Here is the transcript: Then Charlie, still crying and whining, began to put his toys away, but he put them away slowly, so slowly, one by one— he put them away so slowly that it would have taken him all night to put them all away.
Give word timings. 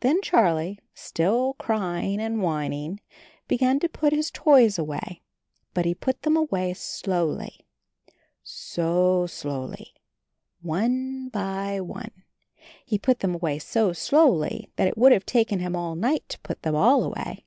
Then 0.00 0.20
Charlie, 0.22 0.80
still 0.92 1.54
crying 1.54 2.18
and 2.18 2.42
whining, 2.42 2.98
began 3.46 3.78
to 3.78 3.88
put 3.88 4.12
his 4.12 4.32
toys 4.32 4.76
away, 4.76 5.22
but 5.72 5.84
he 5.84 5.94
put 5.94 6.22
them 6.22 6.36
away 6.36 6.74
slowly, 6.74 7.64
so 8.42 9.24
slowly, 9.28 9.94
one 10.62 11.28
by 11.28 11.80
one— 11.80 12.24
he 12.84 12.98
put 12.98 13.20
them 13.20 13.36
away 13.36 13.60
so 13.60 13.92
slowly 13.92 14.72
that 14.74 14.88
it 14.88 14.98
would 14.98 15.12
have 15.12 15.24
taken 15.24 15.60
him 15.60 15.76
all 15.76 15.94
night 15.94 16.28
to 16.30 16.40
put 16.40 16.62
them 16.62 16.74
all 16.74 17.04
away. 17.04 17.44